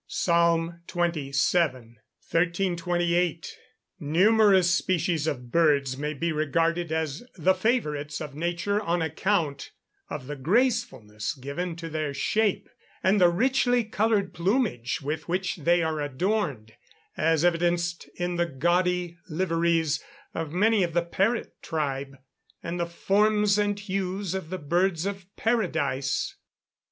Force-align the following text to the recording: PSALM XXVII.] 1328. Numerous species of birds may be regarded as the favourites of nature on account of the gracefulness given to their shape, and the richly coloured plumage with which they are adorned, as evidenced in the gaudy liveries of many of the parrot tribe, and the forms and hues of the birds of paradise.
PSALM 0.07 0.81
XXVII.] 0.91 1.29
1328. 2.27 3.57
Numerous 3.99 4.73
species 4.73 5.27
of 5.27 5.51
birds 5.51 5.95
may 5.95 6.15
be 6.15 6.31
regarded 6.31 6.91
as 6.91 7.21
the 7.37 7.53
favourites 7.53 8.19
of 8.19 8.33
nature 8.33 8.81
on 8.81 9.03
account 9.03 9.69
of 10.09 10.25
the 10.25 10.35
gracefulness 10.35 11.35
given 11.35 11.75
to 11.75 11.87
their 11.87 12.15
shape, 12.15 12.67
and 13.03 13.21
the 13.21 13.29
richly 13.29 13.83
coloured 13.83 14.33
plumage 14.33 15.01
with 15.03 15.27
which 15.29 15.57
they 15.57 15.83
are 15.83 16.01
adorned, 16.01 16.73
as 17.15 17.45
evidenced 17.45 18.09
in 18.15 18.37
the 18.37 18.47
gaudy 18.47 19.19
liveries 19.29 20.03
of 20.33 20.51
many 20.51 20.81
of 20.81 20.93
the 20.93 21.03
parrot 21.05 21.53
tribe, 21.61 22.17
and 22.63 22.79
the 22.79 22.87
forms 22.87 23.59
and 23.59 23.81
hues 23.81 24.33
of 24.33 24.49
the 24.49 24.57
birds 24.57 25.05
of 25.05 25.27
paradise. 25.35 26.37